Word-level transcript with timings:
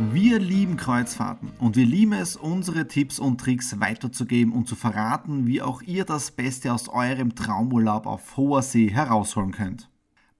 Wir 0.00 0.38
lieben 0.38 0.76
Kreuzfahrten 0.76 1.50
und 1.58 1.74
wir 1.74 1.84
lieben 1.84 2.12
es, 2.12 2.36
unsere 2.36 2.86
Tipps 2.86 3.18
und 3.18 3.40
Tricks 3.40 3.80
weiterzugeben 3.80 4.52
und 4.52 4.68
zu 4.68 4.76
verraten, 4.76 5.48
wie 5.48 5.60
auch 5.60 5.82
ihr 5.82 6.04
das 6.04 6.30
Beste 6.30 6.72
aus 6.72 6.88
eurem 6.88 7.34
Traumurlaub 7.34 8.06
auf 8.06 8.36
hoher 8.36 8.62
See 8.62 8.88
herausholen 8.92 9.50
könnt. 9.50 9.90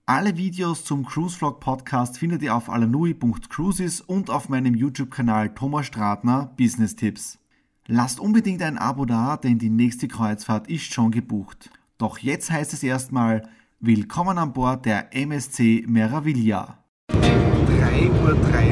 Alle 0.07 0.37
Videos 0.37 0.85
zum 0.85 1.05
Cruise 1.05 1.37
Vlog 1.37 1.59
Podcast 1.59 2.19
findet 2.19 2.43
ihr 2.43 2.55
auf 2.55 2.71
alanui.cruises 2.71 4.01
und 4.01 4.31
auf 4.31 4.49
meinem 4.49 4.77
YouTube-Kanal 4.77 5.53
Thomas 5.57 5.87
Stratner 5.87 6.53
Business 6.57 6.95
Tipps. 6.95 7.41
Lasst 7.89 8.21
unbedingt 8.21 8.63
ein 8.63 8.79
Abo 8.79 9.07
da, 9.07 9.37
denn 9.37 9.59
die 9.59 9.71
nächste 9.71 10.07
Kreuzfahrt 10.07 10.69
ist 10.69 10.95
schon 10.95 11.11
gebucht. 11.11 11.71
Doch 11.99 12.19
jetzt 12.19 12.53
heißt 12.53 12.75
es 12.75 12.85
erstmal 12.85 13.49
Willkommen 13.81 14.39
an 14.39 14.53
Bord 14.53 14.87
der 14.87 15.13
MSC 15.17 15.85
Meraviglia. 15.89 16.79
3.30 17.11 18.11
Uhr 18.23 18.68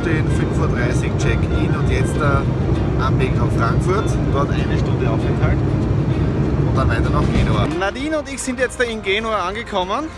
aufstehen, 0.00 0.26
5.30 0.28 1.12
Uhr 1.12 1.18
Check-in 1.18 1.76
und 1.76 1.90
jetzt 1.90 2.16
äh, 2.16 3.02
am 3.02 3.18
Weg 3.18 3.36
nach 3.36 3.50
Frankfurt, 3.52 4.04
dort 4.32 4.50
eine 4.50 4.78
Stunde 4.78 5.10
Aufenthalt 5.10 5.58
und 5.58 6.76
dann 6.76 6.88
weiter 6.88 7.10
nach 7.10 7.22
Genua. 7.32 7.66
Nadine 7.78 8.18
und 8.18 8.32
ich 8.32 8.40
sind 8.40 8.58
jetzt 8.58 8.80
in 8.82 9.02
Genua 9.02 9.46
angekommen. 9.46 10.08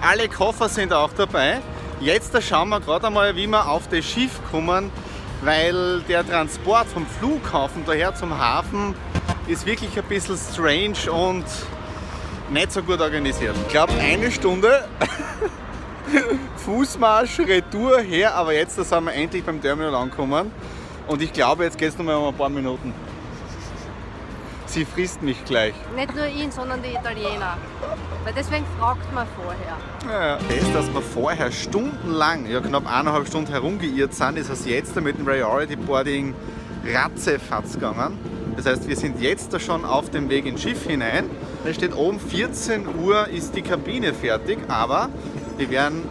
Alle 0.00 0.28
Koffer 0.28 0.68
sind 0.68 0.92
auch 0.92 1.12
dabei. 1.12 1.60
Jetzt 2.00 2.40
schauen 2.42 2.70
wir 2.70 2.80
gerade 2.80 3.06
einmal, 3.08 3.36
wie 3.36 3.46
wir 3.46 3.68
auf 3.68 3.88
das 3.88 4.04
Schiff 4.04 4.40
kommen, 4.50 4.90
weil 5.42 6.00
der 6.08 6.26
Transport 6.26 6.86
vom 6.86 7.06
Flughafen 7.06 7.82
daher 7.86 8.14
zum 8.14 8.38
Hafen 8.38 8.94
ist 9.46 9.66
wirklich 9.66 9.98
ein 9.98 10.04
bisschen 10.04 10.38
strange 10.38 11.12
und 11.12 11.44
nicht 12.50 12.72
so 12.72 12.82
gut 12.82 13.00
organisiert. 13.00 13.54
Ich 13.66 13.68
glaube 13.68 13.92
eine 14.00 14.30
Stunde 14.30 14.84
Fußmarsch, 16.56 17.40
Retour 17.40 18.00
her, 18.00 18.34
aber 18.34 18.54
jetzt 18.54 18.76
sind 18.76 19.04
wir 19.04 19.12
endlich 19.12 19.44
beim 19.44 19.60
Terminal 19.60 19.94
angekommen. 19.94 20.50
Und 21.06 21.20
ich 21.20 21.32
glaube, 21.32 21.64
jetzt 21.64 21.78
geht 21.78 21.90
es 21.90 21.98
noch 21.98 22.04
mal 22.04 22.16
um 22.16 22.28
ein 22.28 22.34
paar 22.34 22.48
Minuten. 22.48 22.94
Sie 24.66 24.84
frisst 24.84 25.22
mich 25.22 25.44
gleich. 25.44 25.74
Nicht 25.94 26.16
nur 26.16 26.26
ihn, 26.26 26.50
sondern 26.50 26.82
die 26.82 26.90
Italiener. 26.90 27.58
Weil 28.24 28.32
deswegen 28.34 28.64
fragt 28.78 29.12
man 29.14 29.26
vorher. 29.36 29.76
Ja. 30.10 30.38
Das, 30.38 30.72
dass 30.72 30.92
wir 30.92 31.02
vorher 31.02 31.52
stundenlang, 31.52 32.46
ja 32.46 32.60
knapp 32.60 32.86
eineinhalb 32.86 33.28
Stunden 33.28 33.52
herumgeirrt 33.52 34.14
sind, 34.14 34.38
ist 34.38 34.48
es 34.48 34.66
jetzt 34.66 35.00
mit 35.00 35.18
dem 35.18 35.24
Priority 35.24 35.76
Boarding 35.76 36.34
ratzefatz 36.92 37.74
gegangen. 37.74 38.18
Das 38.56 38.66
heißt, 38.66 38.88
wir 38.88 38.96
sind 38.96 39.20
jetzt 39.20 39.52
da 39.52 39.60
schon 39.60 39.84
auf 39.84 40.10
dem 40.10 40.28
Weg 40.28 40.46
ins 40.46 40.62
Schiff 40.62 40.84
hinein. 40.86 41.28
Da 41.64 41.72
steht 41.72 41.94
oben 41.94 42.18
14 42.18 42.86
Uhr 43.02 43.28
ist 43.28 43.54
die 43.54 43.62
Kabine 43.62 44.12
fertig, 44.12 44.58
aber 44.68 45.08
wir 45.56 45.70
werden 45.70 46.02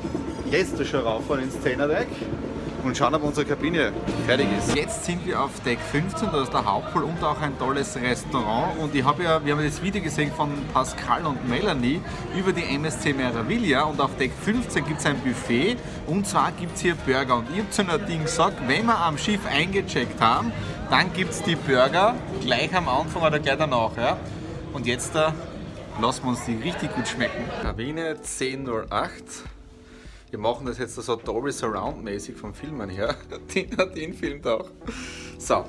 jetzt 0.49 0.85
schon 0.85 1.01
rauffahren 1.01 1.43
ins 1.43 1.59
Zehnerdeck 1.61 2.07
und 2.83 2.97
schauen, 2.97 3.15
ob 3.15 3.23
unsere 3.23 3.45
Kabine 3.45 3.93
fertig 4.25 4.47
ist. 4.57 4.75
Jetzt 4.75 5.05
sind 5.05 5.25
wir 5.25 5.41
auf 5.41 5.51
Deck 5.65 5.79
15, 5.91 6.29
da 6.31 6.43
ist 6.43 6.53
der 6.53 6.65
Hauptpool 6.65 7.03
und 7.03 7.23
auch 7.23 7.39
ein 7.41 7.57
tolles 7.57 7.95
Restaurant. 7.95 8.77
Und 8.79 8.93
ich 8.93 9.03
habe 9.03 9.23
ja, 9.23 9.43
wir 9.43 9.55
haben 9.55 9.63
das 9.63 9.81
Video 9.81 10.01
gesehen 10.01 10.31
von 10.31 10.49
Pascal 10.73 11.25
und 11.25 11.47
Melanie 11.47 12.01
über 12.37 12.51
die 12.51 12.63
MSC 12.75 13.13
Meraviglia 13.13 13.83
und 13.83 13.99
auf 14.01 14.15
Deck 14.17 14.31
15 14.43 14.85
gibt 14.85 14.99
es 14.99 15.05
ein 15.05 15.17
Buffet 15.19 15.77
und 16.07 16.27
zwar 16.27 16.51
gibt 16.51 16.75
es 16.75 16.81
hier 16.81 16.95
Burger. 16.95 17.37
Und 17.37 17.47
ich 17.53 17.59
habe 17.59 17.69
zu 17.69 17.83
Nadine 17.83 18.23
gesagt, 18.23 18.57
wenn 18.67 18.85
wir 18.85 18.97
am 18.97 19.17
Schiff 19.17 19.41
eingecheckt 19.45 20.19
haben, 20.19 20.51
dann 20.89 21.11
gibt 21.13 21.31
es 21.31 21.41
die 21.41 21.55
Burger 21.55 22.15
gleich 22.41 22.75
am 22.75 22.89
Anfang 22.89 23.23
oder 23.23 23.39
gleich 23.39 23.57
danach. 23.57 23.95
Ja? 23.97 24.17
Und 24.73 24.85
jetzt 24.85 25.15
da 25.15 25.33
lassen 26.01 26.23
wir 26.23 26.29
uns 26.29 26.45
die 26.45 26.55
richtig 26.55 26.93
gut 26.95 27.07
schmecken. 27.07 27.43
Kabine 27.61 28.15
10.08 28.15 29.43
wir 30.33 30.39
machen 30.39 30.65
das 30.65 30.79
jetzt 30.79 30.95
so 30.95 31.15
Dolby 31.15 31.51
Surround 31.51 32.03
mäßig 32.03 32.35
vom 32.35 32.55
Filmen 32.55 32.89
her. 32.89 33.15
Den 33.53 33.77
hat 33.77 33.95
den 33.95 34.15
filmt 34.15 34.47
auch. 34.47 34.67
So. 35.37 35.63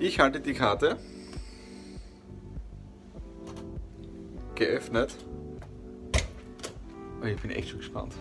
Ich 0.00 0.18
halte 0.18 0.40
die 0.40 0.54
Karte. 0.54 0.96
Geöffnet. 4.54 5.14
Oh, 7.22 7.26
ich 7.26 7.36
bin 7.42 7.50
echt 7.50 7.68
schon 7.68 7.80
gespannt. 7.80 8.14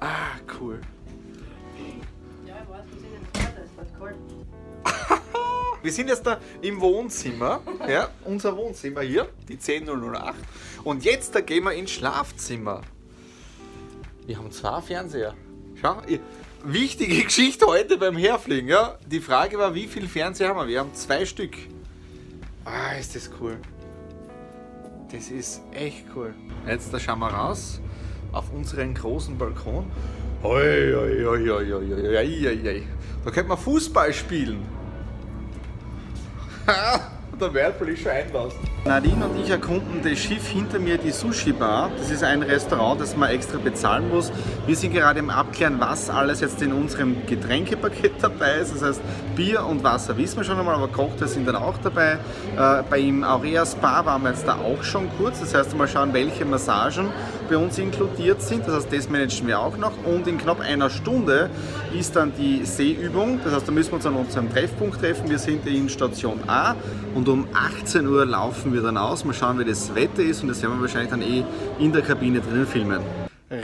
Ah, 0.00 0.40
cool. 0.60 0.80
Ja, 2.44 2.54
ich 2.60 2.68
weiß, 2.68 2.84
sind 2.90 3.04
im 3.04 3.32
Theater, 3.32 3.62
es 3.64 3.76
wird 3.76 3.96
kalt. 3.96 5.19
Wir 5.82 5.92
sind 5.92 6.08
jetzt 6.08 6.26
da 6.26 6.38
im 6.60 6.80
Wohnzimmer, 6.80 7.60
ja, 7.88 8.10
unser 8.24 8.56
Wohnzimmer 8.56 9.00
hier, 9.00 9.28
die 9.48 9.56
10008. 9.56 10.34
Und 10.84 11.04
jetzt 11.04 11.34
da 11.34 11.40
gehen 11.40 11.64
wir 11.64 11.72
ins 11.72 11.92
Schlafzimmer. 11.92 12.82
Wir 14.26 14.36
haben 14.36 14.50
zwei 14.50 14.80
Fernseher. 14.82 15.34
Schau, 15.80 16.02
wichtige 16.62 17.24
Geschichte 17.24 17.66
heute 17.66 17.96
beim 17.96 18.16
Herfliegen. 18.16 18.68
Ja. 18.68 18.98
Die 19.06 19.20
Frage 19.20 19.58
war, 19.58 19.74
wie 19.74 19.86
viel 19.86 20.06
Fernseher 20.06 20.50
haben 20.50 20.58
wir? 20.58 20.68
Wir 20.68 20.80
haben 20.80 20.94
zwei 20.94 21.24
Stück. 21.24 21.56
Ah, 22.64 22.92
ist 22.98 23.16
das 23.16 23.30
cool. 23.40 23.56
Das 25.10 25.30
ist 25.30 25.62
echt 25.72 26.04
cool. 26.14 26.34
Jetzt 26.66 26.92
da 26.92 27.00
schauen 27.00 27.18
wir 27.20 27.28
raus 27.28 27.80
auf 28.32 28.52
unseren 28.52 28.94
großen 28.94 29.36
Balkon. 29.38 29.90
Oi, 30.42 30.94
oi, 30.94 31.26
oi, 31.26 31.50
oi, 31.50 31.72
oi, 31.72 31.94
oi, 31.94 32.46
oi, 32.46 32.68
oi. 32.68 32.82
Da 33.24 33.30
könnte 33.30 33.48
man 33.48 33.58
Fußball 33.58 34.12
spielen. 34.12 34.62
der 37.40 37.54
Whirlpool 37.54 37.88
ist 37.90 38.02
schon 38.02 38.12
einlassen. 38.12 38.60
Nadine 38.84 39.26
und 39.26 39.38
ich 39.38 39.50
erkunden 39.50 40.00
das 40.02 40.18
Schiff 40.18 40.48
hinter 40.48 40.78
mir, 40.78 40.96
die 40.96 41.10
Sushi 41.10 41.52
Bar. 41.52 41.90
Das 41.98 42.10
ist 42.10 42.22
ein 42.22 42.42
Restaurant, 42.42 43.00
das 43.00 43.16
man 43.16 43.30
extra 43.30 43.58
bezahlen 43.58 44.08
muss. 44.08 44.32
Wir 44.66 44.76
sind 44.76 44.92
gerade 44.92 45.18
im 45.18 45.30
Abklären, 45.30 45.78
was 45.78 46.08
alles 46.08 46.40
jetzt 46.40 46.62
in 46.62 46.72
unserem 46.72 47.26
Getränkepaket 47.26 48.12
dabei 48.20 48.56
ist. 48.56 48.74
Das 48.74 48.82
heißt, 48.82 49.00
Bier 49.36 49.64
und 49.66 49.82
Wasser 49.82 50.16
wissen 50.16 50.38
wir 50.38 50.44
schon 50.44 50.58
einmal, 50.58 50.74
aber 50.74 50.88
Cocktail 50.88 51.26
sind 51.26 51.46
dann 51.46 51.56
auch 51.56 51.76
dabei. 51.78 52.18
Äh, 52.56 52.82
bei 52.88 52.98
ihm 52.98 53.22
Aurea 53.22 53.66
Spa 53.66 54.04
waren 54.04 54.22
wir 54.22 54.30
jetzt 54.30 54.46
da 54.46 54.56
auch 54.56 54.82
schon 54.82 55.08
kurz. 55.18 55.40
Das 55.40 55.54
heißt, 55.54 55.76
mal 55.76 55.88
schauen, 55.88 56.12
welche 56.12 56.44
Massagen 56.44 57.08
bei 57.50 57.56
uns 57.56 57.76
inkludiert 57.78 58.40
sind. 58.40 58.66
Das 58.66 58.76
heißt, 58.76 58.92
das 58.92 59.10
managen 59.10 59.46
wir 59.48 59.58
auch 59.58 59.76
noch. 59.76 59.92
Und 60.04 60.26
in 60.26 60.38
knapp 60.38 60.60
einer 60.60 60.88
Stunde 60.88 61.50
ist 61.98 62.16
dann 62.16 62.32
die 62.38 62.64
Seeübung. 62.64 63.40
Das 63.44 63.52
heißt, 63.52 63.68
da 63.68 63.72
müssen 63.72 63.90
wir 63.90 63.96
uns 63.96 64.06
an 64.06 64.14
unserem 64.14 64.50
Treffpunkt 64.50 65.00
treffen. 65.00 65.28
Wir 65.28 65.38
sind 65.38 65.66
in 65.66 65.88
Station 65.88 66.38
A 66.46 66.74
und 67.14 67.28
um 67.28 67.48
18 67.52 68.06
Uhr 68.06 68.24
laufen 68.24 68.72
wir 68.72 68.82
dann 68.82 68.96
aus. 68.96 69.24
Mal 69.24 69.34
schauen, 69.34 69.58
wie 69.58 69.64
das 69.64 69.94
Wetter 69.94 70.22
ist 70.22 70.42
und 70.42 70.48
das 70.48 70.62
werden 70.62 70.76
wir 70.76 70.82
wahrscheinlich 70.82 71.10
dann 71.10 71.22
eh 71.22 71.44
in 71.78 71.92
der 71.92 72.02
Kabine 72.02 72.40
drinnen 72.40 72.66
filmen. 72.66 73.00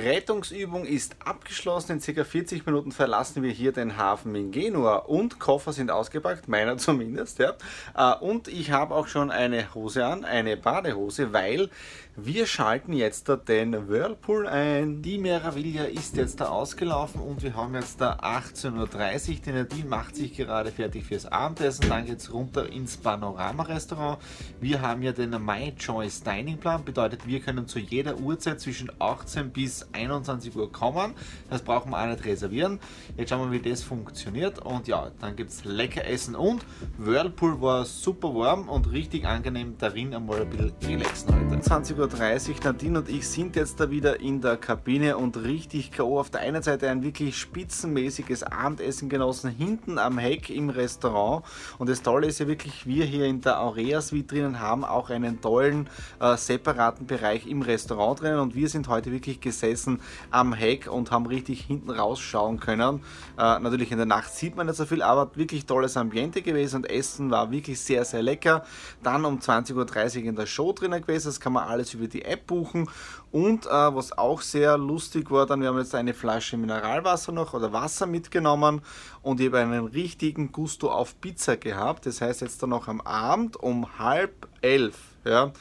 Rettungsübung 0.06 0.84
ist 0.84 1.16
abgeschlossen. 1.24 2.00
In 2.00 2.14
ca. 2.14 2.22
40 2.22 2.64
Minuten 2.64 2.92
verlassen 2.92 3.42
wir 3.42 3.50
hier 3.50 3.72
den 3.72 3.96
Hafen 3.96 4.34
in 4.36 4.52
Genua 4.52 4.98
und 4.98 5.40
Koffer 5.40 5.72
sind 5.72 5.90
ausgepackt, 5.90 6.46
meiner 6.46 6.78
zumindest. 6.78 7.40
Ja. 7.40 7.54
Äh, 7.96 8.16
und 8.24 8.46
ich 8.46 8.70
habe 8.70 8.94
auch 8.94 9.08
schon 9.08 9.32
eine 9.32 9.74
Hose 9.74 10.06
an, 10.06 10.24
eine 10.24 10.56
Badehose, 10.56 11.32
weil 11.32 11.70
wir 12.18 12.46
schalten 12.46 12.94
jetzt 12.94 13.30
den 13.46 13.90
Whirlpool 13.90 14.46
ein. 14.46 15.02
Die 15.02 15.18
Meraviglia 15.18 15.84
ist 15.84 16.16
jetzt 16.16 16.40
da 16.40 16.46
ausgelaufen 16.46 17.20
und 17.20 17.42
wir 17.42 17.54
haben 17.54 17.74
jetzt 17.74 18.00
da 18.00 18.14
18.30 18.14 19.28
Uhr. 19.28 19.36
Die 19.44 19.52
Nadine 19.52 19.88
macht 19.88 20.16
sich 20.16 20.34
gerade 20.34 20.72
fertig 20.72 21.04
fürs 21.04 21.26
Abendessen. 21.26 21.90
Dann 21.90 22.06
geht 22.06 22.20
es 22.20 22.32
runter 22.32 22.72
ins 22.72 22.96
Panorama-Restaurant. 22.96 24.18
Wir 24.62 24.80
haben 24.80 25.02
ja 25.02 25.12
den 25.12 25.32
My 25.44 25.74
Choice 25.76 26.22
Dining 26.22 26.56
Plan. 26.56 26.86
Bedeutet, 26.86 27.26
wir 27.26 27.40
können 27.40 27.68
zu 27.68 27.78
jeder 27.78 28.18
Uhrzeit 28.18 28.60
zwischen 28.62 28.90
18 28.98 29.50
bis 29.50 29.86
21 29.96 30.54
Uhr 30.56 30.70
kommen. 30.70 31.14
Das 31.50 31.62
brauchen 31.62 31.90
wir 31.90 32.02
auch 32.02 32.06
nicht 32.06 32.24
reservieren. 32.24 32.78
Jetzt 33.16 33.30
schauen 33.30 33.50
wir, 33.50 33.62
wie 33.62 33.70
das 33.70 33.82
funktioniert. 33.82 34.58
Und 34.58 34.86
ja, 34.88 35.10
dann 35.20 35.36
gibt 35.36 35.50
es 35.50 35.64
lecker 35.64 36.06
Essen 36.06 36.34
und 36.34 36.64
Whirlpool 36.98 37.60
war 37.60 37.84
super 37.84 38.34
warm 38.34 38.68
und 38.68 38.92
richtig 38.92 39.26
angenehm 39.26 39.74
darin 39.78 40.14
einmal 40.14 40.42
ein 40.42 40.50
bisschen 40.50 40.72
relaxen 40.84 41.34
heute. 41.34 41.60
20 41.60 41.98
Uhr 41.98 42.08
30 42.08 42.58
Uhr. 42.58 42.64
Nadine 42.64 42.98
und 42.98 43.08
ich 43.08 43.26
sind 43.28 43.56
jetzt 43.56 43.80
da 43.80 43.90
wieder 43.90 44.20
in 44.20 44.40
der 44.40 44.56
Kabine 44.56 45.16
und 45.16 45.36
richtig 45.36 45.92
K.O. 45.92 46.20
Auf 46.20 46.30
der 46.30 46.40
einen 46.40 46.62
Seite 46.62 46.88
ein 46.90 47.02
wirklich 47.02 47.36
spitzenmäßiges 47.38 48.42
Abendessen 48.42 49.08
genossen, 49.08 49.50
hinten 49.50 49.98
am 49.98 50.18
Heck 50.18 50.50
im 50.50 50.70
Restaurant. 50.70 51.44
Und 51.78 51.88
das 51.88 52.02
Tolle 52.02 52.26
ist 52.26 52.40
ja 52.40 52.46
wirklich, 52.46 52.86
wir 52.86 53.04
hier 53.04 53.24
in 53.26 53.40
der 53.40 53.60
Aurea 53.60 54.00
Suite 54.00 54.30
drinnen 54.30 54.60
haben 54.60 54.84
auch 54.84 55.10
einen 55.10 55.40
tollen 55.40 55.88
äh, 56.20 56.36
separaten 56.36 57.06
Bereich 57.06 57.46
im 57.46 57.62
Restaurant 57.62 58.20
drinnen. 58.20 58.40
Und 58.40 58.54
wir 58.54 58.68
sind 58.68 58.88
heute 58.88 59.12
wirklich 59.12 59.40
gesessen 59.86 60.00
am 60.30 60.52
Heck 60.52 60.90
und 60.90 61.10
haben 61.10 61.26
richtig 61.26 61.62
hinten 61.62 61.90
rausschauen 61.90 62.60
können. 62.60 63.02
Äh, 63.38 63.58
natürlich 63.60 63.90
in 63.90 63.98
der 63.98 64.06
Nacht 64.06 64.32
sieht 64.32 64.56
man 64.56 64.66
nicht 64.66 64.76
so 64.76 64.84
viel, 64.84 65.02
aber 65.02 65.30
wirklich 65.36 65.66
tolles 65.66 65.96
Ambiente 65.96 66.42
gewesen 66.42 66.76
und 66.76 66.90
Essen 66.90 67.30
war 67.30 67.50
wirklich 67.50 67.80
sehr, 67.80 68.04
sehr 68.04 68.22
lecker. 68.22 68.64
Dann 69.02 69.24
um 69.24 69.38
20.30 69.38 70.18
Uhr 70.18 70.24
in 70.24 70.36
der 70.36 70.46
Show 70.46 70.72
drinnen 70.72 71.00
gewesen. 71.00 71.28
Das 71.28 71.40
kann 71.40 71.52
man 71.52 71.68
alles 71.68 71.94
über 71.94 72.08
die 72.08 72.24
App 72.24 72.46
buchen. 72.46 72.88
Und 73.32 73.66
äh, 73.66 73.70
was 73.70 74.16
auch 74.16 74.40
sehr 74.40 74.78
lustig 74.78 75.30
war, 75.30 75.46
dann 75.46 75.60
wir 75.60 75.68
haben 75.68 75.78
jetzt 75.78 75.94
eine 75.94 76.14
Flasche 76.14 76.56
Mineralwasser 76.56 77.32
noch 77.32 77.54
oder 77.54 77.72
Wasser 77.72 78.06
mitgenommen 78.06 78.80
und 79.22 79.40
ich 79.40 79.48
habe 79.48 79.58
einen 79.58 79.86
richtigen 79.86 80.52
Gusto 80.52 80.90
auf 80.90 81.20
Pizza 81.20 81.56
gehabt. 81.56 82.06
Das 82.06 82.20
heißt 82.20 82.40
jetzt 82.40 82.62
dann 82.62 82.70
noch 82.70 82.88
am 82.88 83.00
Abend 83.02 83.56
um 83.56 83.98
halb 83.98 84.48
elf, 84.62 84.96
ja, 85.24 85.52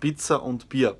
Pizza 0.00 0.42
und 0.42 0.68
Bier. 0.68 0.96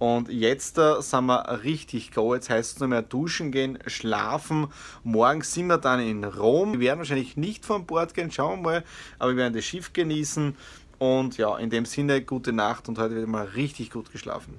Und 0.00 0.30
jetzt 0.30 0.78
äh, 0.78 1.00
sind 1.02 1.26
wir 1.26 1.62
richtig 1.62 2.10
go. 2.10 2.34
Jetzt 2.34 2.48
heißt 2.48 2.72
es 2.72 2.80
nur 2.80 2.88
mehr 2.88 3.02
duschen 3.02 3.52
gehen, 3.52 3.78
schlafen. 3.86 4.68
Morgen 5.04 5.42
sind 5.42 5.66
wir 5.66 5.76
dann 5.76 6.00
in 6.00 6.24
Rom. 6.24 6.72
Wir 6.72 6.88
werden 6.88 7.00
wahrscheinlich 7.00 7.36
nicht 7.36 7.66
von 7.66 7.84
Bord 7.84 8.14
gehen, 8.14 8.30
schauen 8.30 8.60
wir 8.60 8.62
mal. 8.62 8.84
Aber 9.18 9.32
wir 9.32 9.36
werden 9.36 9.54
das 9.54 9.66
Schiff 9.66 9.92
genießen. 9.92 10.56
Und 10.98 11.36
ja, 11.36 11.56
in 11.58 11.68
dem 11.68 11.84
Sinne, 11.84 12.22
gute 12.22 12.54
Nacht 12.54 12.88
und 12.88 12.98
heute 12.98 13.14
wird 13.14 13.28
mal 13.28 13.44
richtig 13.44 13.90
gut 13.90 14.10
geschlafen. 14.10 14.54